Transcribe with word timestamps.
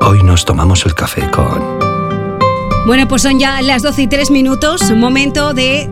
Hoy 0.00 0.22
nos 0.22 0.44
tomamos 0.44 0.84
el 0.86 0.94
café 0.94 1.30
con... 1.30 1.62
Bueno, 2.86 3.06
pues 3.08 3.22
son 3.22 3.38
ya 3.38 3.60
las 3.62 3.82
12 3.82 4.02
y 4.02 4.06
3 4.06 4.30
minutos, 4.30 4.90
momento 4.90 5.52
de 5.52 5.88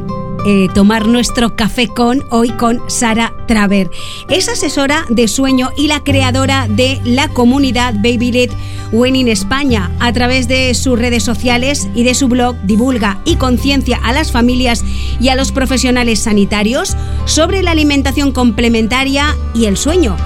eh, 0.46 0.68
tomar 0.74 1.06
nuestro 1.06 1.54
café 1.54 1.86
con 1.86 2.24
hoy 2.30 2.48
con 2.48 2.82
Sara 2.88 3.34
Traver. 3.46 3.90
Es 4.28 4.48
asesora 4.48 5.04
de 5.10 5.28
sueño 5.28 5.70
y 5.76 5.86
la 5.86 6.02
creadora 6.02 6.66
de 6.66 7.00
la 7.04 7.28
comunidad 7.28 7.94
Baby 7.96 8.32
Led 8.32 8.50
Winning 8.90 9.28
España. 9.28 9.90
A 10.00 10.12
través 10.12 10.48
de 10.48 10.74
sus 10.74 10.98
redes 10.98 11.22
sociales 11.22 11.88
y 11.94 12.02
de 12.02 12.14
su 12.14 12.28
blog 12.28 12.56
divulga 12.62 13.20
y 13.24 13.36
conciencia 13.36 14.00
a 14.02 14.12
las 14.12 14.32
familias 14.32 14.82
y 15.20 15.28
a 15.28 15.36
los 15.36 15.52
profesionales 15.52 16.20
sanitarios 16.20 16.96
sobre 17.26 17.62
la 17.62 17.72
alimentación 17.72 18.32
complementaria 18.32 19.36
y 19.54 19.66
el 19.66 19.76
sueño. 19.76 20.16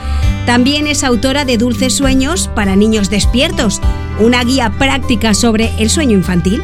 También 0.47 0.87
es 0.87 1.05
autora 1.05 1.45
de 1.45 1.57
Dulces 1.57 1.97
Sueños 1.97 2.51
para 2.55 2.77
Niños 2.77 3.09
Despiertos, 3.09 3.81
una 4.21 4.45
guía 4.45 4.71
práctica 4.79 5.33
sobre 5.33 5.73
el 5.79 5.89
sueño 5.89 6.17
infantil. 6.17 6.63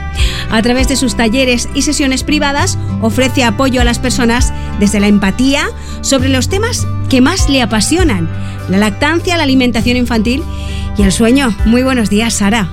A 0.51 0.61
través 0.63 0.89
de 0.89 0.97
sus 0.97 1.17
talleres 1.17 1.69
y 1.75 1.83
sesiones 1.83 2.23
privadas 2.23 2.79
ofrece 3.01 3.43
apoyo 3.43 3.81
a 3.81 3.85
las 3.85 3.99
personas 3.99 4.53
desde 4.79 5.01
la 5.01 5.09
empatía 5.09 5.69
sobre 6.03 6.29
los 6.29 6.49
temas 6.49 6.87
que 7.09 7.21
más 7.21 7.49
le 7.49 7.63
apasionan, 7.63 8.29
la 8.69 8.79
lactancia, 8.79 9.37
la 9.37 9.45
alimentación 9.45 9.97
infantil 9.97 10.43
y 10.99 11.03
el 11.03 11.13
sueño. 11.13 11.57
Muy 11.65 11.83
buenos 11.83 12.11
días, 12.11 12.35
Sara. 12.35 12.69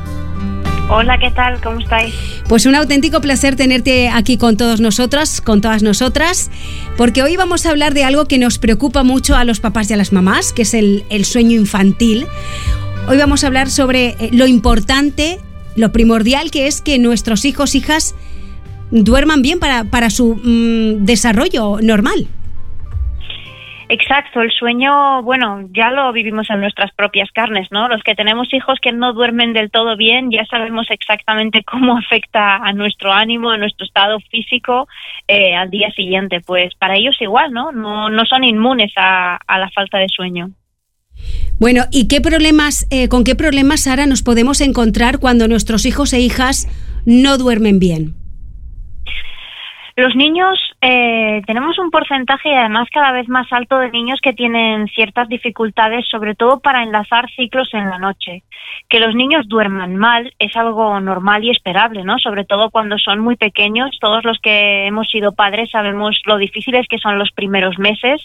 Hola, 0.90 1.18
¿qué 1.20 1.32
tal? 1.32 1.60
¿Cómo 1.62 1.80
estáis? 1.80 2.16
Pues 2.48 2.66
un 2.66 2.74
auténtico 2.74 3.20
placer 3.20 3.58
tenerte 3.58 4.08
aquí 4.08 4.38
con 4.38 4.56
todos 4.56 4.80
nosotros, 4.80 5.42
con 5.42 5.60
todas 5.60 5.84
nosotras, 5.84 6.50
porque 6.96 7.22
hoy 7.22 7.36
vamos 7.36 7.66
a 7.66 7.72
hablar 7.72 7.94
de 7.94 8.06
algo 8.06 8.26
que 8.26 8.38
nos 8.38 8.58
preocupa 8.58 9.04
mucho 9.04 9.36
a 9.36 9.44
los 9.44 9.60
papás 9.60 9.90
y 9.90 9.94
a 9.94 9.98
las 9.98 10.14
mamás, 10.14 10.54
que 10.54 10.62
es 10.62 10.74
el, 10.74 11.04
el 11.10 11.26
sueño 11.26 11.58
infantil. 11.58 12.26
Hoy 13.10 13.18
vamos 13.18 13.44
a 13.44 13.48
hablar 13.48 13.70
sobre 13.70 14.16
eh, 14.20 14.30
lo 14.32 14.48
importante, 14.48 15.40
lo 15.76 15.92
primordial 15.92 16.52
que 16.52 16.68
es 16.68 16.82
que 16.82 17.00
nuestros 17.00 17.44
hijos, 17.44 17.76
hijas, 17.76 18.16
duerman 18.90 19.42
bien 19.42 19.60
para, 19.60 19.84
para 19.84 20.10
su 20.10 20.36
mm, 20.36 21.04
desarrollo 21.04 21.80
normal. 21.82 22.30
Exacto, 23.90 24.42
el 24.42 24.52
sueño, 24.52 25.24
bueno, 25.24 25.62
ya 25.72 25.92
lo 25.92 26.12
vivimos 26.12 26.50
en 26.50 26.60
nuestras 26.60 26.92
propias 26.92 27.32
carnes, 27.32 27.70
¿no? 27.72 27.88
Los 27.88 28.04
que 28.04 28.16
tenemos 28.16 28.54
hijos 28.54 28.80
que 28.82 28.92
no 28.92 29.14
duermen 29.14 29.54
del 29.54 29.72
todo 29.72 29.96
bien, 29.96 30.30
ya 30.30 30.46
sabemos 30.46 30.88
exactamente 30.90 31.64
cómo 31.64 31.98
afecta 31.98 32.58
a 32.58 32.74
nuestro 32.74 33.14
ánimo, 33.14 33.50
a 33.50 33.58
nuestro 33.58 33.86
estado 33.86 34.20
físico 34.30 34.90
eh, 35.28 35.56
al 35.56 35.70
día 35.70 35.90
siguiente. 35.92 36.42
Pues 36.42 36.76
para 36.76 36.98
ellos 36.98 37.16
igual, 37.22 37.54
¿no? 37.54 37.72
No, 37.72 38.10
no 38.10 38.26
son 38.26 38.44
inmunes 38.44 38.92
a, 38.98 39.38
a 39.48 39.58
la 39.58 39.70
falta 39.70 40.00
de 40.00 40.10
sueño. 40.10 40.50
Bueno, 41.58 41.86
¿y 41.92 42.08
qué 42.08 42.20
problemas, 42.20 42.88
eh, 42.92 43.08
con 43.08 43.24
qué 43.24 43.36
problemas, 43.36 43.84
Sara, 43.84 44.06
nos 44.06 44.22
podemos 44.22 44.60
encontrar 44.60 45.18
cuando 45.20 45.48
nuestros 45.48 45.86
hijos 45.86 46.14
e 46.14 46.20
hijas 46.20 46.68
no 47.06 47.38
duermen 47.38 47.80
bien? 47.80 48.27
Los 49.98 50.16
niños, 50.16 50.60
eh, 50.80 51.42
tenemos 51.48 51.80
un 51.80 51.90
porcentaje 51.90 52.50
y 52.50 52.54
además 52.54 52.88
cada 52.94 53.12
vez 53.12 53.28
más 53.30 53.52
alto 53.52 53.80
de 53.80 53.90
niños 53.90 54.20
que 54.22 54.32
tienen 54.32 54.88
ciertas 54.90 55.28
dificultades, 55.28 56.06
sobre 56.08 56.36
todo 56.36 56.60
para 56.60 56.84
enlazar 56.84 57.28
ciclos 57.32 57.74
en 57.74 57.90
la 57.90 57.98
noche. 57.98 58.44
Que 58.90 59.00
los 59.00 59.16
niños 59.16 59.48
duerman 59.48 59.96
mal 59.96 60.32
es 60.38 60.56
algo 60.56 61.00
normal 61.00 61.44
y 61.44 61.50
esperable, 61.50 62.04
¿no? 62.04 62.20
Sobre 62.20 62.46
todo 62.46 62.70
cuando 62.70 63.00
son 63.00 63.22
muy 63.22 63.38
pequeños. 63.38 63.98
Todos 64.00 64.24
los 64.24 64.38
que 64.38 64.86
hemos 64.86 65.08
sido 65.10 65.34
padres 65.34 65.72
sabemos 65.72 66.22
lo 66.26 66.38
difíciles 66.38 66.86
que 66.88 67.00
son 67.00 67.18
los 67.18 67.32
primeros 67.32 67.80
meses, 67.80 68.22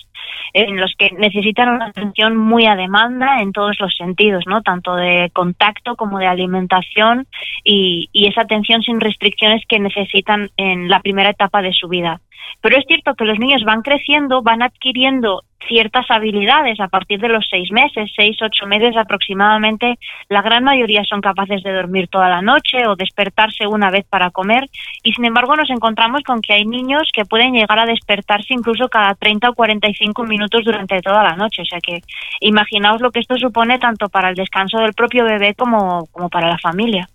en 0.52 0.78
los 0.78 0.94
que 0.98 1.10
necesitan 1.16 1.70
una 1.70 1.86
atención 1.86 2.36
muy 2.36 2.66
a 2.66 2.76
demanda 2.76 3.40
en 3.40 3.52
todos 3.52 3.80
los 3.80 3.96
sentidos, 3.96 4.44
¿no? 4.46 4.60
Tanto 4.60 4.94
de 4.94 5.30
contacto 5.32 5.96
como 5.96 6.18
de 6.18 6.26
alimentación 6.26 7.26
y, 7.64 8.10
y 8.12 8.26
esa 8.26 8.42
atención 8.42 8.82
sin 8.82 9.00
restricciones 9.00 9.64
que 9.66 9.78
necesitan 9.78 10.50
en 10.58 10.90
la 10.90 11.00
primera 11.00 11.30
etapa 11.30 11.61
de 11.62 11.72
su 11.72 11.88
vida. 11.88 12.20
Pero 12.60 12.76
es 12.76 12.84
cierto 12.86 13.14
que 13.14 13.24
los 13.24 13.38
niños 13.38 13.64
van 13.64 13.82
creciendo, 13.82 14.42
van 14.42 14.62
adquiriendo 14.62 15.42
ciertas 15.68 16.10
habilidades 16.10 16.80
a 16.80 16.88
partir 16.88 17.20
de 17.20 17.28
los 17.28 17.46
seis 17.48 17.70
meses, 17.70 18.10
seis, 18.16 18.36
ocho 18.42 18.66
meses 18.66 18.96
aproximadamente. 18.96 19.98
La 20.28 20.42
gran 20.42 20.64
mayoría 20.64 21.04
son 21.04 21.20
capaces 21.20 21.62
de 21.62 21.72
dormir 21.72 22.08
toda 22.08 22.28
la 22.28 22.42
noche 22.42 22.86
o 22.86 22.96
despertarse 22.96 23.66
una 23.66 23.90
vez 23.90 24.04
para 24.08 24.30
comer 24.30 24.68
y 25.02 25.12
sin 25.12 25.24
embargo 25.24 25.56
nos 25.56 25.70
encontramos 25.70 26.22
con 26.22 26.40
que 26.40 26.52
hay 26.52 26.64
niños 26.64 27.08
que 27.12 27.24
pueden 27.24 27.52
llegar 27.52 27.78
a 27.78 27.86
despertarse 27.86 28.54
incluso 28.54 28.88
cada 28.88 29.14
30 29.14 29.50
o 29.50 29.54
45 29.54 30.24
minutos 30.24 30.64
durante 30.64 31.00
toda 31.00 31.22
la 31.22 31.36
noche. 31.36 31.62
O 31.62 31.66
sea 31.66 31.80
que 31.80 32.00
imaginaos 32.40 33.00
lo 33.00 33.10
que 33.10 33.20
esto 33.20 33.36
supone 33.36 33.78
tanto 33.78 34.08
para 34.08 34.30
el 34.30 34.34
descanso 34.34 34.78
del 34.78 34.94
propio 34.94 35.24
bebé 35.24 35.54
como, 35.54 36.06
como 36.12 36.28
para 36.28 36.48
la 36.48 36.58
familia. 36.58 37.08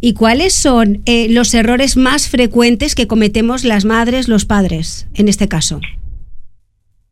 ¿Y 0.00 0.14
cuáles 0.14 0.54
son 0.54 1.02
eh, 1.06 1.28
los 1.30 1.54
errores 1.54 1.96
más 1.96 2.28
frecuentes 2.30 2.94
que 2.94 3.06
cometemos 3.06 3.64
las 3.64 3.84
madres, 3.84 4.28
los 4.28 4.44
padres, 4.44 5.08
en 5.14 5.28
este 5.28 5.48
caso? 5.48 5.80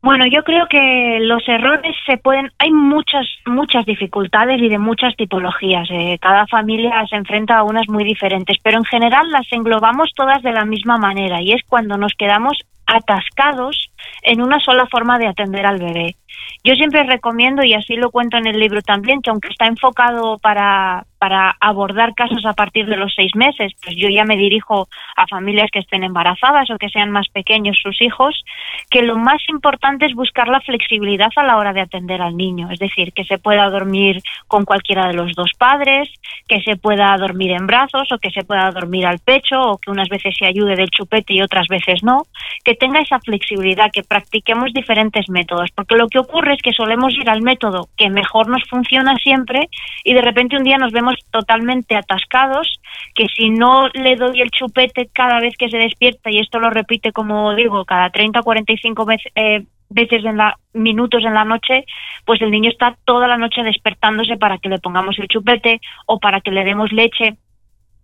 Bueno, 0.03 0.25
yo 0.25 0.43
creo 0.43 0.65
que 0.67 1.19
los 1.21 1.47
errores 1.47 1.95
se 2.07 2.17
pueden. 2.17 2.49
Hay 2.57 2.71
muchas, 2.71 3.27
muchas 3.45 3.85
dificultades 3.85 4.59
y 4.59 4.67
de 4.67 4.79
muchas 4.79 5.15
tipologías. 5.15 5.87
Eh, 5.91 6.17
cada 6.19 6.47
familia 6.47 7.05
se 7.07 7.17
enfrenta 7.17 7.59
a 7.59 7.63
unas 7.63 7.87
muy 7.87 8.03
diferentes, 8.03 8.57
pero 8.63 8.79
en 8.79 8.85
general 8.85 9.29
las 9.29 9.45
englobamos 9.51 10.11
todas 10.15 10.41
de 10.41 10.53
la 10.53 10.65
misma 10.65 10.97
manera 10.97 11.41
y 11.41 11.51
es 11.51 11.61
cuando 11.67 11.97
nos 11.97 12.13
quedamos 12.17 12.57
atascados 12.87 13.91
en 14.23 14.41
una 14.41 14.59
sola 14.59 14.87
forma 14.87 15.19
de 15.19 15.27
atender 15.27 15.67
al 15.67 15.77
bebé. 15.77 16.15
Yo 16.63 16.75
siempre 16.75 17.03
recomiendo, 17.03 17.63
y 17.63 17.73
así 17.73 17.95
lo 17.95 18.11
cuento 18.11 18.37
en 18.37 18.47
el 18.47 18.59
libro 18.59 18.81
también, 18.81 19.21
que 19.21 19.31
aunque 19.31 19.49
está 19.49 19.65
enfocado 19.65 20.37
para, 20.37 21.05
para 21.17 21.55
abordar 21.59 22.13
casos 22.13 22.45
a 22.45 22.53
partir 22.53 22.85
de 22.85 22.97
los 22.97 23.13
seis 23.15 23.31
meses, 23.35 23.73
pues 23.83 23.95
yo 23.95 24.09
ya 24.09 24.25
me 24.25 24.37
dirijo 24.37 24.87
a 25.15 25.27
familias 25.27 25.69
que 25.71 25.79
estén 25.79 26.03
embarazadas 26.03 26.69
o 26.69 26.77
que 26.77 26.89
sean 26.89 27.11
más 27.11 27.29
pequeños 27.29 27.79
sus 27.81 28.01
hijos, 28.01 28.43
que 28.89 29.01
lo 29.01 29.17
más 29.17 29.41
importante 29.49 30.05
es 30.05 30.13
buscar 30.13 30.47
la 30.47 30.61
flexibilidad 30.61 31.29
a 31.35 31.43
la 31.43 31.57
hora 31.57 31.73
de 31.73 31.81
atender 31.81 32.21
al 32.21 32.37
niño, 32.37 32.69
es 32.71 32.79
decir, 32.79 33.13
que 33.13 33.23
se 33.23 33.37
pueda 33.37 33.69
dormir 33.69 34.21
con 34.47 34.65
cualquiera 34.65 35.07
de 35.07 35.13
los 35.13 35.33
dos 35.33 35.51
padres, 35.57 36.09
que 36.47 36.61
se 36.61 36.75
pueda 36.75 37.15
dormir 37.17 37.51
en 37.51 37.67
brazos 37.67 38.11
o 38.11 38.17
que 38.17 38.31
se 38.31 38.43
pueda 38.43 38.69
dormir 38.71 39.05
al 39.05 39.19
pecho 39.19 39.59
o 39.61 39.77
que 39.77 39.91
unas 39.91 40.09
veces 40.09 40.35
se 40.37 40.45
ayude 40.45 40.75
del 40.75 40.89
chupete 40.89 41.33
y 41.33 41.41
otras 41.41 41.67
veces 41.67 42.03
no, 42.03 42.23
que 42.63 42.75
tenga 42.75 42.99
esa 42.99 43.19
flexibilidad, 43.19 43.91
que 43.91 44.03
practiquemos 44.03 44.73
diferentes 44.73 45.29
métodos, 45.29 45.69
porque 45.75 45.95
lo 45.95 46.07
que 46.07 46.19
es 46.51 46.61
que 46.61 46.71
solemos 46.71 47.13
ir 47.15 47.29
al 47.29 47.41
método 47.41 47.89
que 47.97 48.09
mejor 48.09 48.47
nos 48.47 48.63
funciona 48.69 49.15
siempre 49.15 49.69
y 50.03 50.13
de 50.13 50.21
repente 50.21 50.57
un 50.57 50.63
día 50.63 50.77
nos 50.77 50.91
vemos 50.91 51.15
totalmente 51.31 51.95
atascados, 51.95 52.79
que 53.13 53.27
si 53.35 53.49
no 53.49 53.87
le 53.89 54.15
doy 54.15 54.41
el 54.41 54.49
chupete 54.49 55.09
cada 55.13 55.39
vez 55.39 55.55
que 55.57 55.69
se 55.69 55.77
despierta, 55.77 56.29
y 56.31 56.39
esto 56.39 56.59
lo 56.59 56.69
repite 56.69 57.11
como 57.11 57.53
digo, 57.55 57.85
cada 57.85 58.09
30 58.09 58.39
o 58.39 58.43
45 58.43 59.05
veces, 59.05 59.31
eh, 59.35 59.65
veces 59.89 60.23
en 60.23 60.37
la 60.37 60.57
minutos 60.73 61.23
en 61.25 61.33
la 61.33 61.43
noche, 61.43 61.85
pues 62.25 62.41
el 62.41 62.51
niño 62.51 62.69
está 62.69 62.95
toda 63.05 63.27
la 63.27 63.37
noche 63.37 63.61
despertándose 63.61 64.37
para 64.37 64.57
que 64.57 64.69
le 64.69 64.79
pongamos 64.79 65.19
el 65.19 65.27
chupete 65.27 65.81
o 66.05 66.19
para 66.19 66.39
que 66.39 66.51
le 66.51 66.63
demos 66.63 66.91
leche 66.91 67.35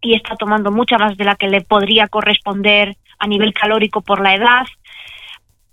y 0.01 0.15
está 0.15 0.35
tomando 0.35 0.71
mucha 0.71 0.97
más 0.97 1.17
de 1.17 1.23
la 1.23 1.35
que 1.35 1.47
le 1.47 1.61
podría 1.61 2.07
corresponder 2.07 2.97
a 3.19 3.27
nivel 3.27 3.53
calórico 3.53 4.01
por 4.01 4.21
la 4.21 4.35
edad 4.35 4.65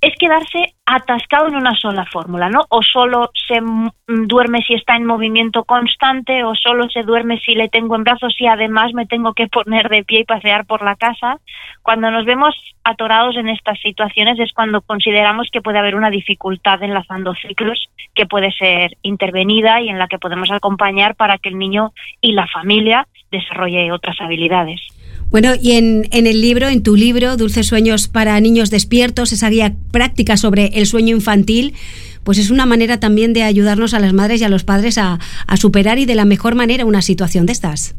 es 0.05 0.15
quedarse 0.19 0.75
atascado 0.85 1.49
en 1.49 1.57
una 1.57 1.75
sola 1.75 2.05
fórmula, 2.05 2.51
¿no? 2.51 2.61
O 2.69 2.83
solo 2.83 3.31
se 3.49 3.59
duerme 4.07 4.61
si 4.67 4.75
está 4.75 4.97
en 4.97 5.07
movimiento 5.07 5.65
constante, 5.65 6.45
o 6.45 6.55
solo 6.55 6.91
se 6.91 7.03
duerme 7.05 7.39
si 7.39 7.55
le 7.55 7.71
tengo 7.71 7.97
en 7.97 8.05
brazos 8.05 8.37
y 8.39 8.47
además 8.47 8.93
me 8.93 9.07
tengo 9.07 9.33
que 9.33 9.49
poner 9.49 9.89
de 9.89 10.05
pie 10.05 10.21
y 10.21 10.25
pasear 10.25 10.67
por 10.67 10.83
la 10.83 10.97
casa. 10.97 11.39
Cuando 11.83 12.11
nos 12.11 12.27
vemos 12.27 12.55
atorados 12.85 13.37
en 13.37 13.49
estas 13.49 13.81
situaciones 13.81 14.39
es 14.39 14.53
cuando 14.53 14.83
consideramos 14.83 15.49
que 15.51 15.63
puede 15.63 15.79
haber 15.79 15.95
una 15.95 16.11
dificultad 16.11 16.83
enlazando 16.83 17.35
ciclos 17.35 17.89
que 18.15 18.27
puede 18.27 18.53
ser 18.53 18.99
intervenida 19.01 19.81
y 19.81 19.89
en 19.89 19.99
la 19.99 20.07
que 20.07 20.19
podemos 20.19 20.51
acompañar 20.51 21.15
para 21.15 21.39
que 21.39 21.49
el 21.49 21.59
niño 21.59 21.93
y 22.21 22.33
la 22.33 22.47
familia 22.47 23.09
desarrolle 23.31 23.91
otras 23.91 24.21
habilidades. 24.21 24.94
Bueno, 25.35 25.55
y 25.61 25.73
en, 25.73 26.07
en, 26.13 26.29
el 26.29 26.41
libro, 26.41 26.69
en 26.69 26.85
tu 26.85 26.95
libro, 26.95 27.37
Dulces 27.37 27.67
Sueños 27.67 28.07
para 28.07 28.39
Niños 28.39 28.71
Despiertos, 28.71 29.33
esa 29.33 29.51
guía 29.51 29.75
práctica 29.91 30.37
sobre 30.37 30.67
el 30.75 30.87
sueño 30.87 31.17
infantil, 31.17 31.75
pues 32.23 32.39
es 32.39 32.51
una 32.51 32.67
manera 32.67 33.01
también 33.01 33.33
de 33.33 33.43
ayudarnos 33.43 33.95
a 33.95 33.99
las 33.99 34.13
madres 34.13 34.41
y 34.41 34.45
a 34.45 34.49
los 34.49 34.63
padres 34.63 34.97
a, 34.97 35.19
a 35.49 35.57
superar 35.57 35.99
y 35.99 36.05
de 36.05 36.15
la 36.15 36.25
mejor 36.25 36.55
manera 36.55 36.85
una 36.85 37.03
situación 37.03 37.47
de 37.47 37.53
estas. 37.53 37.97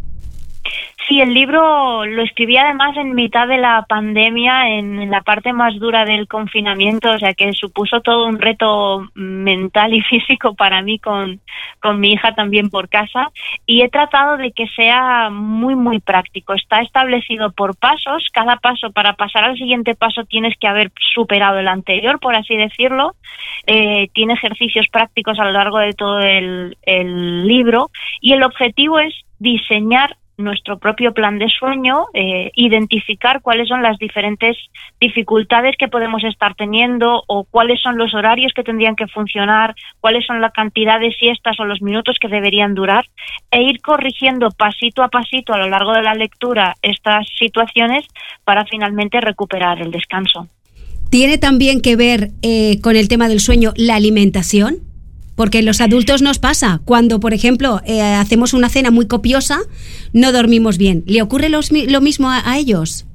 Sí, 1.08 1.22
el 1.22 1.36
libro 1.36 2.04
lo 2.06 2.24
escribí 2.24 2.58
además 2.58 2.98
en 2.98 3.14
mitad 3.14 3.48
de 3.48 3.58
la 3.58 3.86
pandemia, 3.88 4.70
en 4.70 5.12
la 5.12 5.22
parte 5.22 5.54
más 5.54 5.78
dura 5.78 6.04
del 6.04 6.28
confinamiento, 6.28 7.12
o 7.12 7.20
sea 7.20 7.36
que 7.36 7.54
supuso 7.54 8.02
todo 8.02 8.26
un 8.26 8.40
reto 8.40 9.08
mental 9.14 9.94
y 9.94 10.02
físico 10.10 10.56
para 10.56 10.82
mí 10.82 10.98
con, 10.98 11.42
con 11.80 12.00
mi 12.00 12.14
hija 12.14 12.34
también 12.34 12.72
por 12.72 12.90
casa 12.90 13.30
y 13.68 13.84
he 13.84 13.90
tratado 13.90 14.38
de 14.38 14.52
que 14.52 14.66
sea 14.76 15.30
muy, 15.30 15.76
muy 15.76 16.00
práctico. 16.00 16.56
Está 16.56 16.82
establecido 16.82 17.52
por 17.52 17.78
pasos, 17.78 18.28
cada 18.34 18.56
paso 18.56 18.92
para 18.92 19.14
pasar 19.14 19.44
al 19.44 19.58
siguiente 19.58 19.94
paso 19.94 20.24
tienes 20.24 20.58
que 20.60 20.68
haber 20.68 20.92
superado 21.14 21.60
el 21.60 21.68
anterior, 21.68 22.20
por 22.20 22.36
así 22.36 22.56
decirlo. 22.56 23.14
Eh, 23.68 24.10
tiene 24.14 24.34
ejercicios 24.34 24.88
prácticos 24.92 25.38
a 25.40 25.46
lo 25.46 25.52
largo 25.52 25.78
de 25.78 25.94
todo 25.94 26.20
el, 26.20 26.78
el 26.82 27.48
libro 27.48 27.92
y 28.22 28.34
el 28.34 28.42
objetivo 28.42 28.98
es 28.98 29.14
diseñar 29.38 30.18
nuestro 30.38 30.78
propio 30.80 31.14
plan 31.14 31.40
de 31.40 31.48
sueño, 31.50 32.06
eh, 32.14 32.52
identificar 32.56 33.42
cuáles 33.42 33.68
son 33.68 33.82
las 33.82 33.98
diferentes 33.98 34.58
dificultades 35.00 35.76
que 35.78 35.88
podemos 35.88 36.24
estar 36.24 36.56
teniendo 36.56 37.24
o 37.28 37.46
cuáles 37.46 37.82
son 37.82 37.98
los 37.98 38.14
horarios 38.14 38.52
que 38.54 38.64
tendrían 38.64 38.96
que 38.96 39.08
funcionar, 39.08 39.76
cuáles 40.02 40.26
son 40.26 40.42
la 40.42 40.52
cantidad 40.52 41.00
de 41.00 41.12
siestas 41.14 41.60
o 41.60 41.66
los 41.66 41.82
minutos 41.82 42.18
que 42.20 42.28
deberían 42.28 42.74
durar 42.74 43.06
e 43.52 43.62
ir 43.62 43.82
corrigiendo 43.82 44.50
pasito 44.52 45.04
a 45.04 45.10
pasito 45.10 45.54
a 45.54 45.58
lo 45.58 45.70
largo 45.70 45.94
de 45.94 46.02
la 46.02 46.14
lectura 46.14 46.76
estas 46.82 47.26
situaciones 47.38 48.06
para 48.44 48.66
finalmente 48.66 49.22
recuperar 49.22 49.82
el 49.82 49.92
descanso. 49.92 50.48
¿Tiene 51.10 51.38
también 51.38 51.82
que 51.82 51.96
ver 51.96 52.32
eh, 52.42 52.82
con 52.82 52.96
el 52.96 53.08
tema 53.08 53.30
del 53.30 53.40
sueño 53.40 53.72
la 53.78 53.96
alimentación? 53.96 54.85
Porque 55.36 55.62
los 55.62 55.82
adultos 55.82 56.22
nos 56.22 56.40
pasa. 56.40 56.82
Cuando, 56.86 57.20
por 57.20 57.34
ejemplo, 57.34 57.82
eh, 57.86 58.02
hacemos 58.02 58.54
una 58.54 58.70
cena 58.70 58.92
muy 58.92 59.06
copiosa, 59.06 59.60
no 60.14 60.32
dormimos 60.32 60.78
bien. 60.78 61.04
¿Le 61.08 61.22
ocurre 61.22 61.50
lo 61.50 62.02
mismo 62.02 62.30
a 62.30 62.58
ellos? 62.58 63.06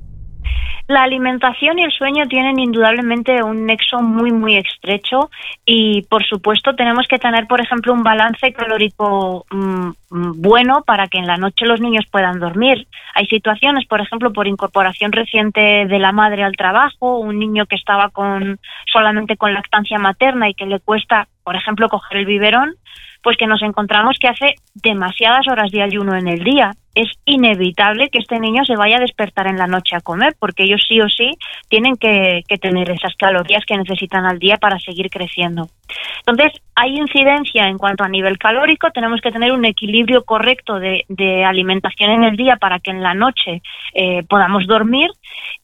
La 0.88 1.04
alimentación 1.04 1.78
y 1.78 1.84
el 1.84 1.92
sueño 1.92 2.26
tienen 2.26 2.58
indudablemente 2.58 3.44
un 3.44 3.64
nexo 3.64 4.02
muy, 4.02 4.32
muy 4.32 4.56
estrecho 4.56 5.31
y, 5.64 6.02
por 6.02 6.25
supuesto, 6.25 6.75
tenemos 6.75 7.06
que 7.06 7.19
tener, 7.19 7.46
por 7.46 7.60
ejemplo, 7.60 7.92
un 7.92 8.02
balance 8.02 8.52
calórico 8.52 9.46
mm, 9.52 9.90
mm, 10.10 10.42
bueno 10.42 10.82
para 10.84 11.06
que 11.06 11.19
en 11.19 11.28
la 11.28 11.37
noche 11.37 11.64
los 11.64 11.81
niños 11.81 12.06
puedan 12.10 12.40
dormir. 12.40 12.88
Hay 13.14 13.26
situaciones, 13.26 13.87
por 13.87 14.00
ejemplo, 14.00 14.32
por 14.32 14.48
incorporación 14.48 15.12
reciente 15.12 15.87
de 15.87 15.98
la 16.00 16.10
madre 16.10 16.43
al 16.43 16.56
trabajo, 16.56 17.19
un 17.19 17.38
niño 17.38 17.66
que 17.66 17.76
estaba 17.76 18.08
con 18.08 18.58
solamente 18.93 19.36
con 19.36 19.54
lactancia 19.54 19.98
materna 19.98 20.48
y 20.48 20.54
que 20.54 20.66
le 20.66 20.81
cuesta, 20.81 21.28
por 21.44 21.54
ejemplo, 21.54 21.88
coger 21.88 22.19
el 22.19 22.26
biberón, 22.26 22.75
pues 23.22 23.36
que 23.36 23.46
nos 23.46 23.62
encontramos 23.62 24.16
que 24.19 24.28
hace 24.28 24.54
demasiadas 24.75 25.46
horas 25.46 25.70
de 25.70 25.82
ayuno 25.82 26.16
en 26.16 26.26
el 26.26 26.43
día. 26.43 26.72
Es 26.94 27.08
inevitable 27.25 28.08
que 28.08 28.19
este 28.19 28.40
niño 28.40 28.64
se 28.64 28.76
vaya 28.76 28.96
a 28.96 29.00
despertar 29.00 29.46
en 29.46 29.56
la 29.56 29.66
noche 29.66 29.96
a 29.96 30.00
comer, 30.00 30.34
porque 30.38 30.64
ellos 30.64 30.82
sí 30.88 31.00
o 31.00 31.08
sí 31.08 31.31
tienen 31.69 31.96
que, 31.96 32.42
tener 32.60 32.90
esas 32.90 33.14
calorías 33.16 33.64
que 33.64 33.76
necesitan 33.76 34.26
al 34.26 34.38
día 34.38 34.56
para 34.56 34.78
seguir 34.78 35.08
creciendo. 35.08 35.69
Entonces, 36.26 36.60
hay 36.75 36.96
incidencia 36.96 37.69
en 37.69 37.78
cuanto 37.78 38.04
a 38.04 38.08
nivel 38.08 38.38
calórico, 38.38 38.90
tenemos 38.90 39.20
que 39.20 39.31
tener 39.31 39.52
un 39.52 39.64
equilibrio 39.64 40.25
correcto 40.25 40.78
de, 40.78 41.04
alimentación 41.44 42.10
en 42.10 42.25
el 42.25 42.37
día 42.37 42.56
para 42.56 42.81
que 42.81 42.90
en 42.90 43.02
la 43.02 43.14
noche 43.14 43.62
eh, 43.94 44.22
podamos 44.28 44.66
dormir 44.66 45.10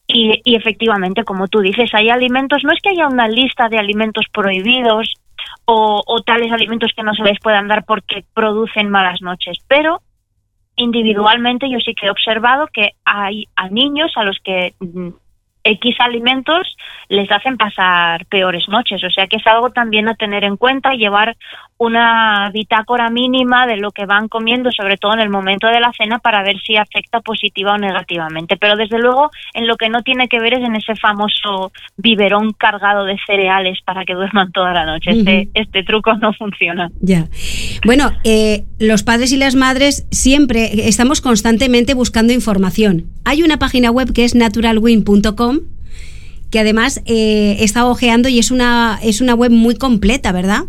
y, 0.07 0.41
y, 0.43 0.55
efectivamente, 0.55 1.23
como 1.23 1.47
tú 1.47 1.59
dices, 1.59 1.93
hay 1.93 2.09
alimentos, 2.09 2.63
no 2.63 2.71
es 2.71 2.79
que 2.81 2.89
haya 2.89 3.07
una 3.07 3.27
lista 3.27 3.67
de 3.69 3.77
alimentos 3.77 4.25
prohibidos 4.31 5.13
o, 5.65 6.21
tales 6.25 6.51
alimentos 6.51 6.91
que 6.95 7.03
no 7.03 7.13
se 7.13 7.23
les 7.23 7.39
puedan 7.39 7.67
dar 7.67 7.83
porque 7.85 8.23
producen 8.33 8.89
malas 8.89 9.21
noches. 9.21 9.59
Pero 9.67 10.01
individualmente 10.77 11.69
yo 11.69 11.79
sí 11.79 11.93
que 11.93 12.07
he 12.07 12.09
observado 12.11 12.67
que 12.71 12.91
hay 13.03 13.45
a 13.55 13.67
niños 13.67 14.13
a 14.15 14.23
los 14.23 14.37
que 14.43 14.73
mm, 14.79 15.09
X 15.67 15.95
alimentos 15.99 16.75
les 17.09 17.29
hacen 17.31 17.57
pasar 17.57 18.25
peores 18.25 18.67
noches. 18.69 19.03
O 19.03 19.09
sea 19.09 19.27
que 19.27 19.37
es 19.37 19.47
algo 19.47 19.69
también 19.71 20.07
a 20.07 20.15
tener 20.15 20.43
en 20.43 20.57
cuenta, 20.57 20.93
llevar 20.93 21.35
una 21.77 22.49
bitácora 22.51 23.09
mínima 23.09 23.67
de 23.67 23.77
lo 23.77 23.91
que 23.91 24.05
van 24.05 24.27
comiendo, 24.27 24.71
sobre 24.71 24.97
todo 24.97 25.13
en 25.13 25.19
el 25.19 25.29
momento 25.29 25.67
de 25.67 25.79
la 25.79 25.91
cena, 25.93 26.19
para 26.19 26.43
ver 26.43 26.59
si 26.65 26.75
afecta 26.75 27.21
positiva 27.21 27.73
o 27.73 27.77
negativamente. 27.77 28.57
Pero 28.57 28.75
desde 28.75 28.97
luego, 28.97 29.29
en 29.53 29.67
lo 29.67 29.77
que 29.77 29.89
no 29.89 30.01
tiene 30.01 30.27
que 30.27 30.39
ver 30.39 30.55
es 30.55 30.65
en 30.65 30.75
ese 30.75 30.95
famoso 30.95 31.71
biberón 31.97 32.53
cargado 32.53 33.05
de 33.05 33.17
cereales 33.25 33.79
para 33.85 34.05
que 34.05 34.13
duerman 34.13 34.51
toda 34.51 34.73
la 34.73 34.85
noche. 34.85 35.11
Este, 35.11 35.49
este 35.53 35.83
truco 35.83 36.13
no 36.15 36.33
funciona. 36.33 36.89
Ya. 36.99 37.25
Bueno, 37.85 38.11
eh, 38.23 38.63
los 38.79 39.03
padres 39.03 39.31
y 39.31 39.37
las 39.37 39.55
madres 39.55 40.07
siempre 40.11 40.87
estamos 40.87 41.21
constantemente 41.21 41.93
buscando 41.93 42.33
información. 42.33 43.05
Hay 43.27 43.43
una 43.43 43.59
página 43.59 43.91
web 43.91 44.13
que 44.13 44.23
es 44.23 44.35
naturalwin.com 44.35 45.57
que 46.49 46.59
además 46.61 47.03
eh, 47.05 47.57
está 47.59 47.85
ojeando 47.85 48.29
y 48.29 48.39
es 48.39 48.51
una, 48.51 48.99
es 49.03 49.19
una 49.19 49.35
web 49.35 49.51
muy 49.51 49.75
completa, 49.75 50.31
¿verdad? 50.31 50.61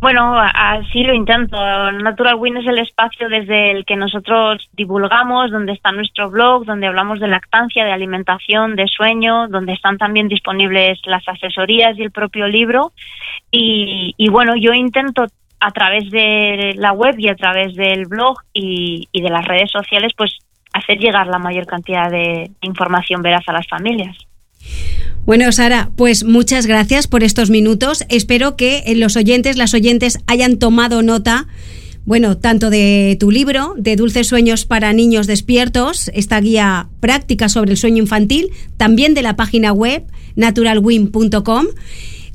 Bueno, 0.00 0.36
así 0.36 1.04
lo 1.04 1.14
intento. 1.14 1.56
Natural 2.02 2.34
Win 2.34 2.56
es 2.56 2.66
el 2.66 2.78
espacio 2.78 3.28
desde 3.28 3.70
el 3.70 3.84
que 3.84 3.94
nosotros 3.94 4.68
divulgamos, 4.72 5.52
donde 5.52 5.74
está 5.74 5.92
nuestro 5.92 6.30
blog, 6.30 6.64
donde 6.64 6.88
hablamos 6.88 7.20
de 7.20 7.28
lactancia, 7.28 7.84
de 7.84 7.92
alimentación, 7.92 8.74
de 8.74 8.88
sueño, 8.88 9.46
donde 9.46 9.72
están 9.72 9.98
también 9.98 10.26
disponibles 10.26 10.98
las 11.04 11.22
asesorías 11.28 11.96
y 11.96 12.02
el 12.02 12.10
propio 12.10 12.48
libro. 12.48 12.90
Y, 13.52 14.28
bueno, 14.30 14.56
yo 14.56 14.72
intento 14.72 15.26
a 15.60 15.70
través 15.70 16.10
de 16.10 16.74
la 16.76 16.90
web 16.90 17.14
y 17.18 17.28
a 17.28 17.36
través 17.36 17.76
del 17.76 18.06
blog 18.06 18.36
y, 18.52 19.08
y 19.12 19.22
de 19.22 19.30
las 19.30 19.44
redes 19.46 19.70
sociales, 19.70 20.12
pues 20.16 20.40
hacer 20.74 20.98
llegar 20.98 21.26
la 21.28 21.38
mayor 21.38 21.66
cantidad 21.66 22.10
de 22.10 22.50
información 22.60 23.22
veraz 23.22 23.44
a 23.46 23.52
las 23.52 23.66
familias. 23.66 24.16
Bueno, 25.24 25.50
Sara, 25.52 25.90
pues 25.96 26.24
muchas 26.24 26.66
gracias 26.66 27.06
por 27.06 27.22
estos 27.22 27.48
minutos. 27.48 28.04
Espero 28.10 28.56
que 28.56 28.82
los 28.96 29.16
oyentes, 29.16 29.56
las 29.56 29.72
oyentes 29.72 30.18
hayan 30.26 30.58
tomado 30.58 31.02
nota. 31.02 31.46
Bueno, 32.04 32.36
tanto 32.36 32.68
de 32.68 33.16
tu 33.18 33.30
libro, 33.30 33.74
de 33.78 33.96
Dulces 33.96 34.26
Sueños 34.26 34.66
para 34.66 34.92
Niños 34.92 35.26
Despiertos, 35.26 36.10
esta 36.12 36.38
guía 36.40 36.88
práctica 37.00 37.48
sobre 37.48 37.70
el 37.70 37.78
sueño 37.78 38.02
infantil, 38.02 38.50
también 38.76 39.14
de 39.14 39.22
la 39.22 39.36
página 39.36 39.72
web 39.72 40.04
naturalwin.com. 40.36 41.66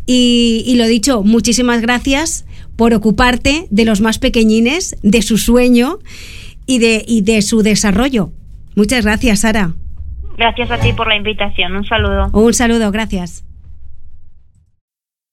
Y, 0.07 0.63
y 0.65 0.75
lo 0.75 0.87
dicho, 0.87 1.21
muchísimas 1.21 1.81
gracias 1.81 2.45
por 2.75 2.95
ocuparte 2.95 3.67
de 3.69 3.85
los 3.85 4.01
más 4.01 4.17
pequeñines, 4.17 4.95
de 5.03 5.21
su 5.21 5.37
sueño 5.37 5.99
y 6.69 6.77
de, 6.77 7.03
y 7.07 7.21
de 7.21 7.41
su 7.41 7.63
desarrollo. 7.63 8.29
Muchas 8.75 9.03
gracias, 9.03 9.39
Sara. 9.39 9.73
Gracias 10.37 10.69
a 10.69 10.77
ti 10.77 10.93
por 10.93 11.07
la 11.07 11.15
invitación. 11.15 11.75
Un 11.75 11.83
saludo. 11.83 12.29
Un 12.31 12.53
saludo, 12.53 12.91
gracias. 12.91 13.43